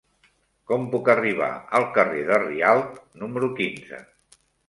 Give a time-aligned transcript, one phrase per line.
[0.69, 1.49] Com puc arribar
[1.79, 4.01] al carrer de Rialb número quinze?